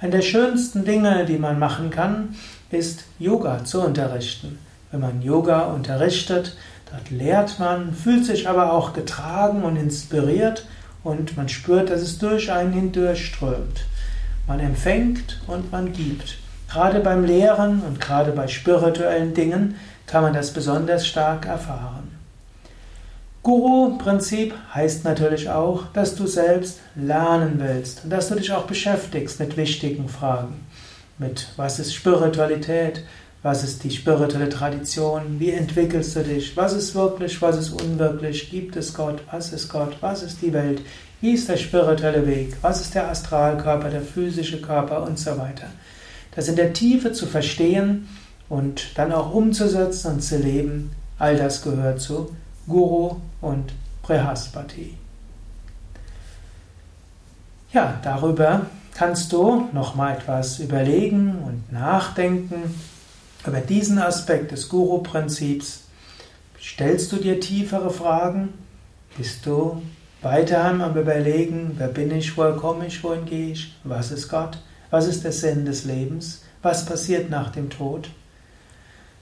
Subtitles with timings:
[0.00, 2.34] Eine der schönsten Dinge, die man machen kann,
[2.70, 4.58] ist Yoga zu unterrichten.
[4.90, 6.56] Wenn man Yoga unterrichtet,
[6.90, 10.66] dort lehrt man, fühlt sich aber auch getragen und inspiriert
[11.02, 13.86] und man spürt, dass es durch einen hindurchströmt.
[14.46, 16.38] Man empfängt und man gibt.
[16.70, 22.10] Gerade beim Lehren und gerade bei spirituellen Dingen kann man das besonders stark erfahren.
[23.42, 29.40] Guru-Prinzip heißt natürlich auch, dass du selbst lernen willst und dass du dich auch beschäftigst
[29.40, 30.66] mit wichtigen Fragen.
[31.18, 33.04] Mit was ist Spiritualität?
[33.42, 35.38] Was ist die spirituelle Tradition?
[35.38, 36.54] Wie entwickelst du dich?
[36.58, 37.40] Was ist wirklich?
[37.40, 38.50] Was ist unwirklich?
[38.50, 39.22] Gibt es Gott?
[39.30, 39.96] Was ist Gott?
[40.02, 40.82] Was ist die Welt?
[41.22, 42.56] Wie ist der spirituelle Weg?
[42.60, 45.68] Was ist der Astralkörper, der physische Körper und so weiter?
[46.34, 48.08] Das in der Tiefe zu verstehen
[48.50, 52.34] und dann auch umzusetzen und zu leben, all das gehört zu
[52.66, 54.94] Guru und Prehaspati.
[57.72, 62.74] Ja, darüber kannst du noch mal etwas überlegen und nachdenken
[63.46, 65.84] über diesen Aspekt des Guru-Prinzips
[66.60, 68.50] stellst du dir tiefere Fragen?
[69.16, 69.82] Bist du
[70.22, 74.58] weiterhin am Überlegen, wer bin ich, woher komme ich, wohin gehe ich, was ist Gott,
[74.90, 78.10] was ist der Sinn des Lebens, was passiert nach dem Tod?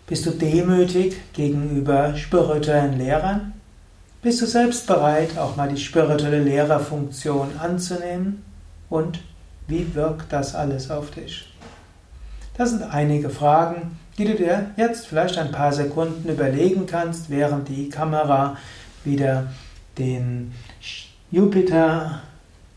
[0.06, 3.52] Bist du demütig gegenüber spirituellen Lehrern?
[4.22, 8.42] Bist du selbst bereit, auch mal die spirituelle Lehrerfunktion anzunehmen?
[8.88, 9.20] Und
[9.68, 11.46] wie wirkt das alles auf dich?
[12.58, 17.68] Das sind einige Fragen, die du dir jetzt vielleicht ein paar Sekunden überlegen kannst, während
[17.68, 18.56] die Kamera
[19.04, 19.46] wieder
[19.96, 20.52] den
[21.30, 22.20] Jupiter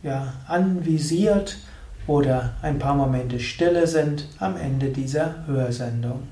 [0.04, 1.58] ja, anvisiert
[2.06, 6.28] oder ein paar Momente Stille sind am Ende dieser Hörsendung.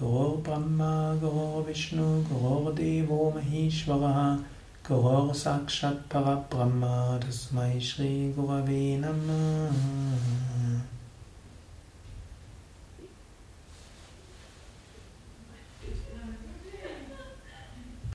[0.00, 4.38] Guru Brahma, Guru Vishnu, Guru Devo Maheshwara,
[4.84, 10.82] Gaur Sakshat Parabrahma Tasmai Shri Gurave Namah